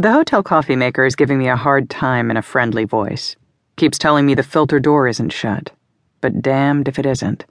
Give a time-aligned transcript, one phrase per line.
[0.00, 3.34] The hotel coffee maker is giving me a hard time in a friendly voice.
[3.74, 5.72] Keeps telling me the filter door isn't shut.
[6.20, 7.44] But damned if it isn't.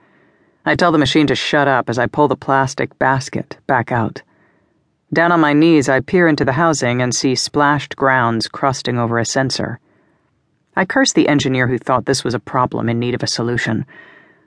[0.65, 4.21] I tell the machine to shut up as I pull the plastic basket back out.
[5.11, 9.19] Down on my knees, I peer into the housing and see splashed grounds crusting over
[9.19, 9.81] a sensor.
[10.73, 13.85] I curse the engineer who thought this was a problem in need of a solution.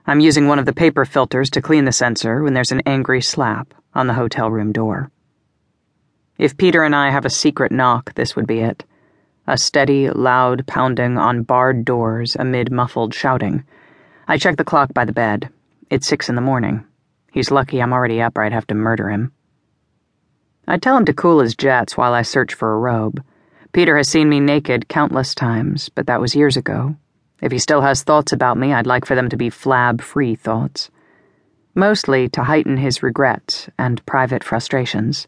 [0.07, 3.21] I'm using one of the paper filters to clean the sensor when there's an angry
[3.21, 5.11] slap on the hotel room door.
[6.41, 8.83] If Peter and I have a secret knock, this would be it.
[9.47, 13.63] A steady, loud pounding on barred doors amid muffled shouting.
[14.27, 15.51] I check the clock by the bed.
[15.91, 16.83] It's six in the morning.
[17.31, 19.33] He's lucky I'm already up or I'd have to murder him.
[20.67, 23.23] I tell him to cool his jets while I search for a robe.
[23.73, 26.97] Peter has seen me naked countless times, but that was years ago.
[27.43, 30.37] If he still has thoughts about me, I'd like for them to be flab free
[30.37, 30.91] thoughts.
[31.75, 35.27] Mostly to heighten his regrets and private frustrations.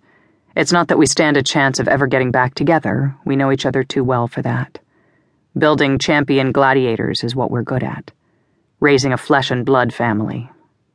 [0.54, 3.64] It's not that we stand a chance of ever getting back together, we know each
[3.64, 4.78] other too well for that.
[5.56, 8.10] Building champion gladiators is what we're good at.
[8.80, 10.50] Raising a flesh and blood family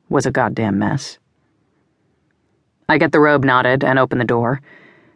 [0.10, 1.18] was a goddamn mess.
[2.90, 4.62] I get the robe knotted and open the door.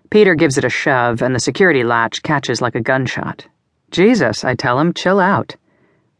[0.09, 3.47] Peter gives it a shove, and the security latch catches like a gunshot.
[3.91, 5.55] Jesus, I tell him, chill out.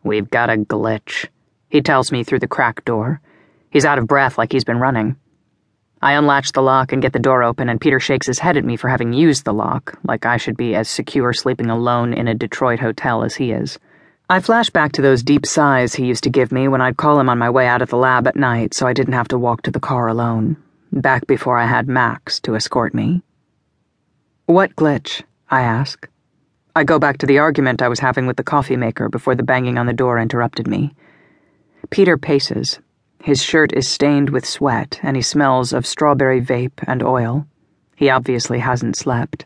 [0.04, 1.28] We've got a glitch,
[1.70, 3.22] he tells me through the crack door.
[3.70, 5.16] He's out of breath like he's been running.
[6.04, 8.66] I unlatch the lock and get the door open, and Peter shakes his head at
[8.66, 12.28] me for having used the lock, like I should be as secure sleeping alone in
[12.28, 13.78] a Detroit hotel as he is.
[14.28, 17.20] I flash back to those deep sighs he used to give me when I'd call
[17.20, 19.38] him on my way out of the lab at night so I didn't have to
[19.38, 20.58] walk to the car alone,
[20.92, 23.22] back before I had Max to escort me.
[24.48, 25.22] What glitch?
[25.52, 26.08] I ask.
[26.76, 29.44] I go back to the argument I was having with the coffee maker before the
[29.44, 30.96] banging on the door interrupted me.
[31.90, 32.80] Peter paces,
[33.24, 37.46] his shirt is stained with sweat, and he smells of strawberry vape and oil.
[37.96, 39.46] He obviously hasn't slept.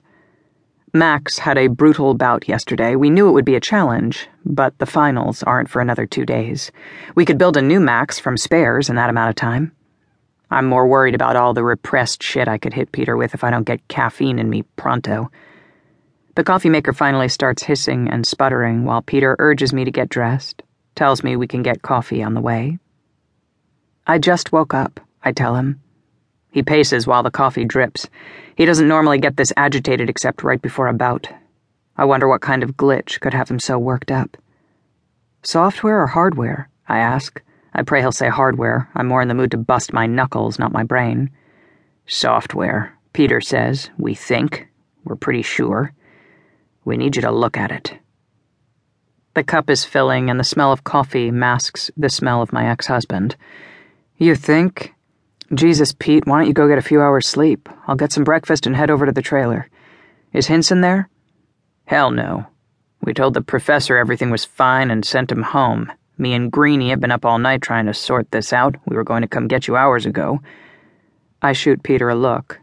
[0.94, 2.96] Max had a brutal bout yesterday.
[2.96, 6.72] We knew it would be a challenge, but the finals aren't for another two days.
[7.16, 9.74] We could build a new Max from spares in that amount of time.
[10.50, 13.52] I'm more worried about all the repressed shit I could hit Peter with if I
[13.52, 15.30] don't get caffeine in me pronto.
[16.36, 20.63] The coffee maker finally starts hissing and sputtering while Peter urges me to get dressed,
[20.96, 22.80] tells me we can get coffee on the way.
[24.08, 25.82] I just woke up, I tell him.
[26.52, 28.08] He paces while the coffee drips.
[28.56, 31.28] He doesn't normally get this agitated except right before a bout.
[31.98, 34.38] I wonder what kind of glitch could have him so worked up.
[35.42, 36.70] Software or hardware?
[36.88, 37.42] I ask.
[37.74, 38.90] I pray he'll say hardware.
[38.96, 41.32] I'm more in the mood to bust my knuckles, not my brain.
[42.06, 43.90] Software, Peter says.
[43.98, 44.68] We think.
[45.04, 45.94] We're pretty sure.
[46.84, 47.98] We need you to look at it.
[49.34, 52.88] The cup is filling, and the smell of coffee masks the smell of my ex
[52.88, 53.36] husband.
[54.18, 54.94] You think?
[55.53, 57.68] Jesus, Pete, why don't you go get a few hours' sleep?
[57.88, 59.70] I'll get some breakfast and head over to the trailer.
[60.31, 61.09] Is Hinson there?
[61.86, 62.48] Hell no.
[63.02, 65.92] We told the professor everything was fine and sent him home.
[66.18, 68.75] Me and Greenie have been up all night trying to sort this out.
[68.88, 70.40] We were going to come get you hours ago.
[71.42, 72.59] I shoot Peter a look.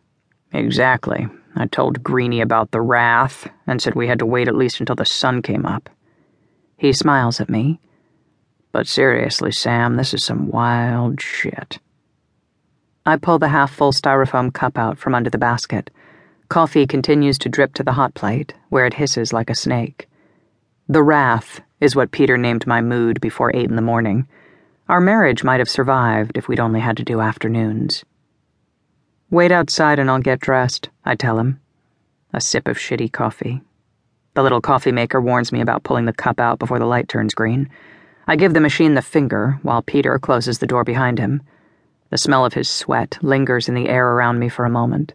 [0.52, 1.28] Exactly.
[1.54, 4.96] I told Greenie about the wrath and said we had to wait at least until
[4.96, 5.90] the sun came up.
[6.78, 7.78] He smiles at me.
[8.72, 11.78] But seriously, Sam, this is some wild shit.
[13.04, 15.90] I pull the half full styrofoam cup out from under the basket.
[16.48, 20.08] Coffee continues to drip to the hot plate, where it hisses like a snake.
[20.88, 24.26] The wrath is what Peter named my mood before eight in the morning.
[24.88, 28.04] Our marriage might have survived if we'd only had to do afternoons.
[29.30, 31.60] Wait outside and I'll get dressed, I tell him.
[32.32, 33.62] A sip of shitty coffee.
[34.34, 37.34] The little coffee maker warns me about pulling the cup out before the light turns
[37.34, 37.68] green.
[38.26, 41.42] I give the machine the finger while Peter closes the door behind him.
[42.10, 45.14] The smell of his sweat lingers in the air around me for a moment,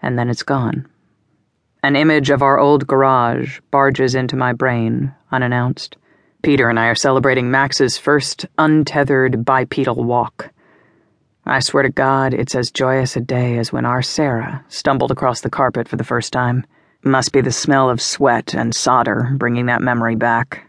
[0.00, 0.86] and then it's gone.
[1.82, 5.96] An image of our old garage barges into my brain, unannounced.
[6.42, 10.50] Peter and I are celebrating Max's first untethered bipedal walk.
[11.44, 15.40] I swear to God, it's as joyous a day as when our Sarah stumbled across
[15.40, 16.64] the carpet for the first time.
[17.02, 20.68] Must be the smell of sweat and solder bringing that memory back.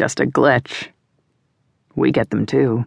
[0.00, 0.88] Just a glitch.
[1.94, 2.86] We get them too.